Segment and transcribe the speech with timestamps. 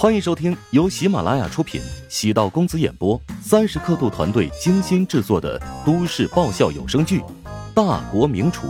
[0.00, 7.20] 欢迎收听由喜马拉雅出品、喜道公子演播、三十刻度团队精心制作的都市爆笑有声剧
[7.74, 8.66] 《大国名厨》，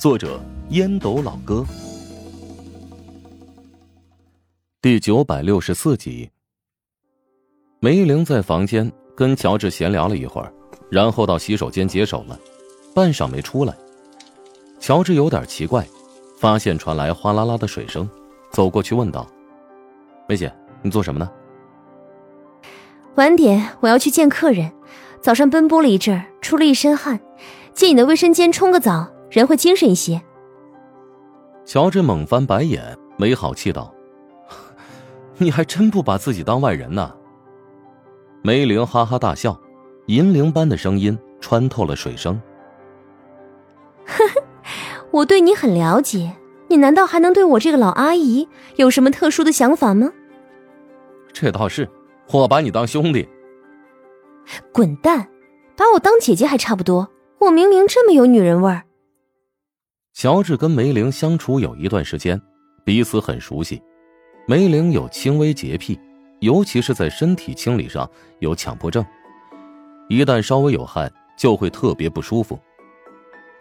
[0.00, 0.40] 作者
[0.70, 1.64] 烟斗老哥，
[4.82, 6.28] 第九百六十四集。
[7.78, 10.52] 梅玲在房间跟乔治闲聊了一会儿，
[10.90, 12.36] 然后到洗手间解手了，
[12.92, 13.72] 半晌没出来。
[14.80, 15.86] 乔治有点奇怪，
[16.40, 18.10] 发现传来哗啦啦的水声，
[18.50, 19.24] 走过去问道。
[20.30, 21.28] 梅姐，你做什么呢？
[23.16, 24.70] 晚点我要去见客人，
[25.20, 27.18] 早上奔波了一阵儿，出了一身汗，
[27.74, 30.22] 借你的卫生间冲个澡，人会精神一些。
[31.64, 33.92] 乔治猛翻白眼，没好气道
[35.38, 37.12] ：“你还真不把自己当外人呢。”
[38.44, 39.60] 梅玲哈哈大笑，
[40.06, 42.40] 银铃般的声音穿透了水声
[44.06, 44.42] ：“呵呵，
[45.10, 46.36] 我对你很了解，
[46.68, 50.12] 你难道还能对我这个老阿姨有什么特殊的想法吗？”
[51.32, 51.88] 这倒是，
[52.32, 53.28] 我把你当兄弟。
[54.72, 55.28] 滚蛋，
[55.76, 57.10] 把我当姐姐还差不多。
[57.38, 58.82] 我明明这么有女人味儿。
[60.12, 62.40] 乔治跟梅玲相处有一段时间，
[62.84, 63.80] 彼此很熟悉。
[64.46, 65.98] 梅玲有轻微洁癖，
[66.40, 69.04] 尤其是在身体清理上有强迫症，
[70.08, 72.58] 一旦稍微有汗就会特别不舒服。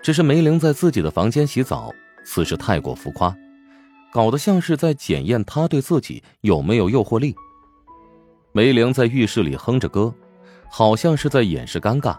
[0.01, 1.93] 只是梅玲在自己的房间洗澡，
[2.25, 3.33] 此事太过浮夸，
[4.11, 7.35] 搞得像是在检验她对自己有没有诱惑力。
[8.51, 10.13] 梅玲在浴室里哼着歌，
[10.69, 12.17] 好像是在掩饰尴尬。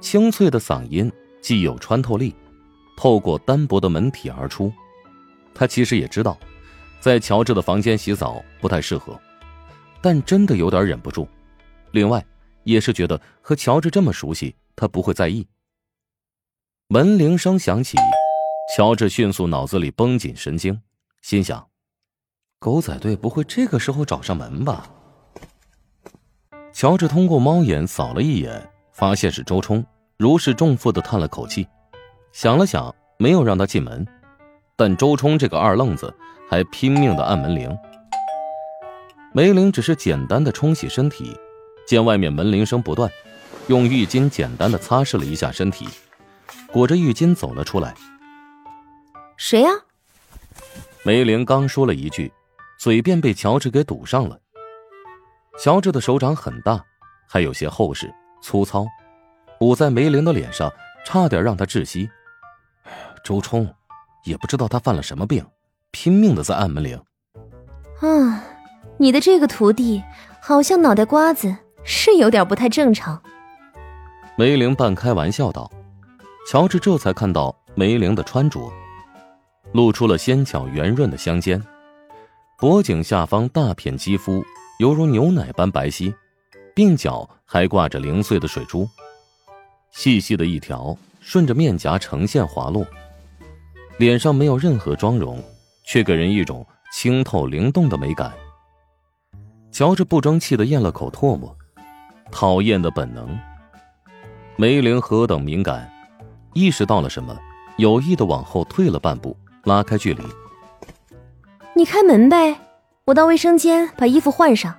[0.00, 2.34] 清脆的嗓音既有穿透力，
[2.96, 4.72] 透过单薄的门体而出。
[5.54, 6.38] 他其实也知道，
[7.00, 9.18] 在乔治的房间洗澡不太适合，
[10.02, 11.26] 但真的有点忍不住。
[11.92, 12.24] 另外，
[12.64, 15.46] 也是觉得和乔治这么熟悉，他不会在意。
[16.88, 17.96] 门铃声响起，
[18.76, 20.78] 乔治迅速脑子里绷紧神经，
[21.22, 21.69] 心想。
[22.60, 24.84] 狗仔队不会这个时候找上门吧？
[26.74, 29.82] 乔治通过猫眼扫了一眼，发现是周冲，
[30.18, 31.66] 如释重负的叹了口气，
[32.32, 34.06] 想了想，没有让他进门。
[34.76, 36.14] 但周冲这个二愣子
[36.50, 37.74] 还拼命的按门铃。
[39.32, 41.34] 梅玲只是简单的冲洗身体，
[41.86, 43.10] 见外面门铃声不断，
[43.68, 45.88] 用浴巾简单的擦拭了一下身体，
[46.70, 47.94] 裹着浴巾走了出来。
[49.38, 49.70] 谁呀？
[51.02, 52.30] 梅玲刚说了一句。
[52.80, 54.40] 嘴便被乔治给堵上了。
[55.58, 56.82] 乔治的手掌很大，
[57.28, 58.10] 还有些厚实
[58.42, 58.86] 粗糙，
[59.60, 60.72] 捂在梅玲的脸上，
[61.04, 62.08] 差点让她窒息。
[63.22, 63.70] 周冲，
[64.24, 65.46] 也不知道他犯了什么病，
[65.90, 66.98] 拼命的在按门铃。
[68.00, 68.42] 啊，
[68.96, 70.02] 你的这个徒弟
[70.40, 71.54] 好像脑袋瓜子
[71.84, 73.22] 是有点不太正常。
[74.36, 75.70] 梅玲半开玩笑道。
[76.48, 78.72] 乔治这才看到梅玲的穿着，
[79.74, 81.62] 露出了纤巧圆润的香肩。
[82.60, 84.44] 脖颈下方大片肌肤
[84.80, 86.12] 犹如牛奶般白皙，
[86.76, 88.86] 鬓角还挂着零碎的水珠，
[89.92, 92.86] 细细的一条顺着面颊呈现滑落。
[93.96, 95.42] 脸上没有任何妆容，
[95.86, 98.30] 却给人一种清透灵动的美感。
[99.72, 101.56] 乔治不争气的咽了口唾沫，
[102.30, 103.38] 讨厌的本能。
[104.56, 105.90] 梅玲何等敏感，
[106.52, 107.34] 意识到了什么，
[107.78, 109.34] 有意的往后退了半步，
[109.64, 110.22] 拉开距离。
[111.80, 112.60] 你开门呗，
[113.06, 114.76] 我到卫生间把衣服换上。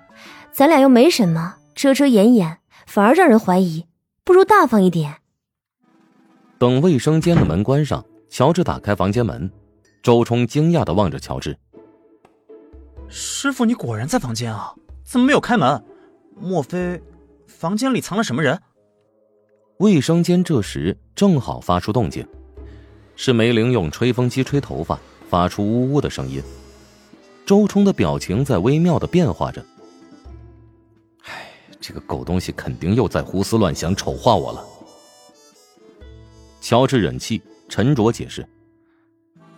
[0.51, 3.87] 咱俩又没什么，遮遮掩掩反而让人怀疑，
[4.23, 5.15] 不如大方一点。
[6.59, 9.51] 等卫生间的门关上，乔治打开房间门，
[10.03, 11.57] 周冲惊讶的望着乔治
[13.09, 14.71] ：“师傅，你果然在房间啊？
[15.03, 15.83] 怎么没有开门？
[16.39, 17.01] 莫非
[17.47, 18.61] 房间里藏了什么人？”
[19.81, 22.23] 卫生间这时正好发出动静，
[23.15, 26.39] 是梅玲用吹风机吹头发，发出呜呜的声音。
[27.51, 29.61] 周冲的表情在微妙的变化着。
[31.23, 31.51] 唉，
[31.81, 34.65] 这个狗东西肯定又在胡思乱想，丑化我了。
[36.61, 38.47] 乔治忍气，沉着解释：“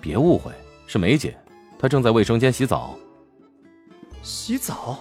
[0.01, 0.51] 别误会，
[0.87, 1.37] 是梅姐，
[1.77, 2.97] 她正在卫生间洗澡。”
[4.23, 4.97] 洗澡？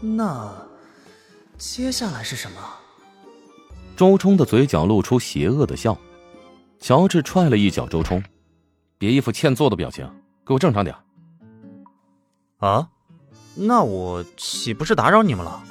[0.00, 0.50] 那
[1.58, 2.58] 接下来是什么？
[3.94, 5.94] 周冲的嘴角露出邪恶的笑。
[6.80, 8.24] 乔治踹了一脚周冲
[8.96, 10.10] ：“别一副欠揍的表情，
[10.46, 10.96] 给我正常点。”
[12.58, 12.88] 啊，
[13.54, 15.62] 那我岂不是打扰你们了？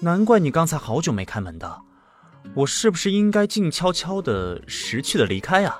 [0.00, 1.82] 难怪你刚才好久没开门的，
[2.54, 5.78] 我是不是应该静悄悄的识趣的离开呀？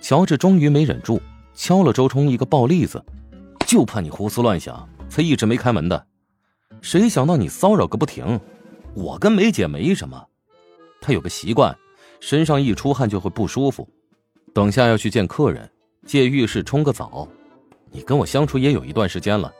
[0.00, 1.20] 乔治终于没忍住，
[1.54, 3.04] 敲了周冲一个暴栗子，
[3.66, 6.06] 就怕你胡思乱想，才一直没开门的。
[6.80, 8.40] 谁想到你骚扰个不停？
[8.94, 10.26] 我跟梅姐没什么，
[11.00, 11.76] 她有个习惯，
[12.18, 13.88] 身上一出汗就会不舒服，
[14.52, 15.70] 等下要去见客人，
[16.06, 17.28] 借浴室冲个澡。
[17.92, 19.52] 你跟我相处也有一段时间了，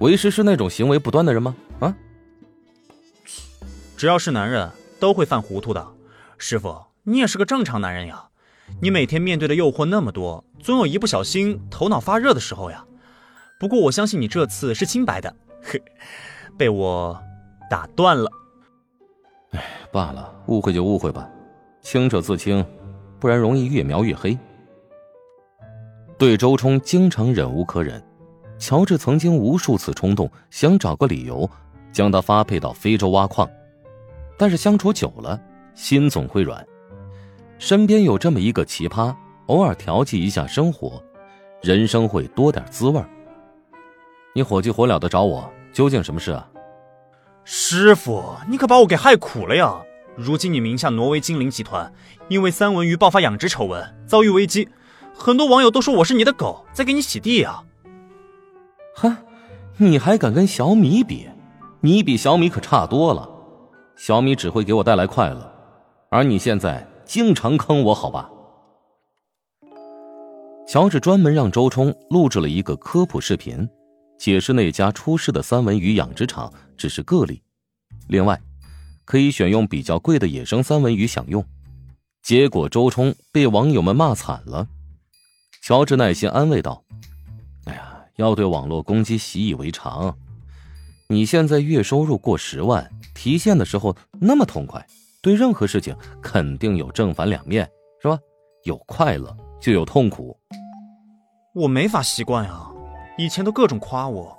[0.00, 1.56] 为师是那种行为不端的人吗？
[1.80, 1.94] 啊？
[3.96, 5.86] 只要是男人，都会犯糊涂的。
[6.36, 8.28] 师傅，你也是个正常男人呀。
[8.80, 12.84] 你每天面对的诱惑那么多，总有一不小心头脑发热的时候呀。
[13.60, 15.78] 不过我相信你这次是清白的，呵，
[16.58, 17.16] 被我
[17.70, 18.30] 打断了。
[19.52, 21.30] 哎，罢了，误会就误会吧，
[21.80, 22.64] 清者自清，
[23.20, 24.36] 不然容易越描越黑。
[26.22, 28.00] 对周冲经常忍无可忍，
[28.56, 31.50] 乔治曾经无数次冲动想找个理由
[31.90, 33.50] 将他发配到非洲挖矿，
[34.38, 35.36] 但是相处久了，
[35.74, 36.64] 心总会软。
[37.58, 39.12] 身边有这么一个奇葩，
[39.46, 41.02] 偶尔调剂一下生活，
[41.60, 43.02] 人生会多点滋味
[44.32, 46.48] 你火急火燎的找我，究竟什么事啊？
[47.42, 49.82] 师傅，你可把我给害苦了呀！
[50.14, 51.92] 如今你名下挪威精灵集团
[52.28, 54.68] 因为三文鱼爆发养殖丑闻，遭遇危机，
[55.22, 57.62] 很多网友都说我是你的狗，在给你洗地呀！
[58.96, 59.16] 哼，
[59.76, 61.28] 你还敢跟小米比？
[61.80, 63.30] 你比小米可差多了，
[63.94, 65.48] 小米只会给我带来快乐，
[66.10, 66.84] 而你现在。
[67.04, 68.30] 经常坑我，好吧？
[70.66, 73.68] 乔治专门让周冲录制了一个科普视频，
[74.18, 77.42] 解释那家出事的三文鱼养殖场只是个例。
[78.08, 78.40] 另外，
[79.04, 81.44] 可以选用比较贵的野生三文鱼享用。
[82.22, 84.66] 结果周冲被网友们骂惨了。
[85.62, 86.82] 乔治耐心安慰道
[87.66, 90.12] ：“哎呀，要对网络攻击习以为常。
[91.06, 94.84] 你现在月收入过十万，提现的时候那么痛快。”
[95.22, 97.64] 对任何事情肯定有正反两面，
[98.02, 98.18] 是吧？
[98.64, 100.36] 有快乐就有痛苦。
[101.54, 102.68] 我没法习惯呀，
[103.16, 104.36] 以前都各种夸我。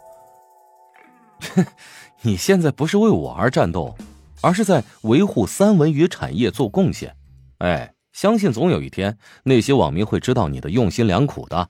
[2.23, 3.95] 你现在不是为我而战斗，
[4.41, 7.15] 而是在维护三文鱼产业做贡献。
[7.59, 11.69] 哎，相信总有一天那些网民会知道你的用心良苦的。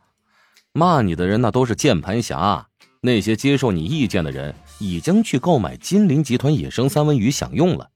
[0.74, 2.68] 骂你的人那都是键盘侠，
[3.01, 7.90] 那些接受你意见的人已经去购买金陵集团野生三文鱼享用了。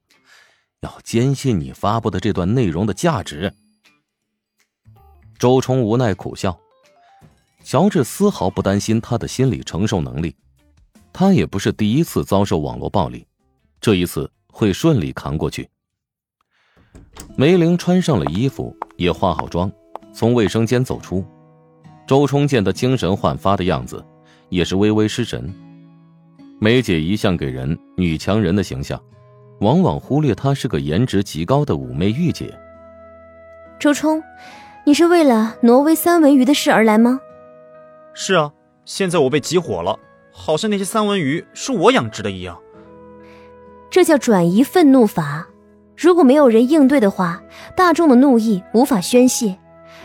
[0.82, 3.54] 要坚信你发布的这段内容的价值。
[5.40, 6.58] 周冲无奈苦笑，
[7.64, 10.36] 乔治丝毫不担心他的心理承受能力，
[11.12, 13.26] 他也不是第一次遭受网络暴力，
[13.82, 15.68] 这一次会顺利扛过去。
[17.36, 19.72] 梅玲穿上了衣服，也化好妆，
[20.14, 21.24] 从卫生间走出。
[22.08, 24.04] 周冲见她精神焕发的样子，
[24.50, 25.54] 也是微微失神。
[26.60, 29.00] 梅姐一向给人女强人的形象。
[29.60, 32.54] 往往忽略她是个颜值极高的妩媚御姐。
[33.80, 34.22] 周冲，
[34.86, 37.20] 你是为了挪威三文鱼的事而来吗？
[38.14, 38.52] 是啊，
[38.86, 39.98] 现在我被急火了，
[40.32, 42.58] 好像那些三文鱼是我养殖的一样。
[43.90, 45.48] 这叫转移愤怒法。
[45.98, 47.42] 如果没有人应对的话，
[47.76, 49.58] 大众的怒意无法宣泄，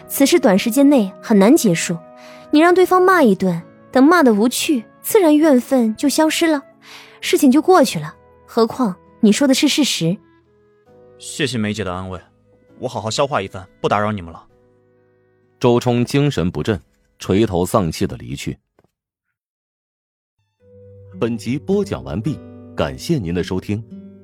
[0.09, 1.97] 此事短时间内很难结束。
[2.51, 3.63] 你让对方骂一顿，
[3.93, 6.63] 等骂的无趣，自然怨愤就消失了，
[7.21, 8.17] 事情就过去了。
[8.47, 8.97] 何况。
[9.25, 10.17] 你说的是事实。
[11.17, 12.21] 谢谢梅姐的安慰，
[12.81, 14.45] 我好好消化一番，不打扰你们了。
[15.61, 16.83] 周冲精神不振，
[17.21, 18.59] 垂头丧气的离去。
[21.21, 22.37] 本集播讲完毕，
[22.77, 24.02] 感谢您的收听。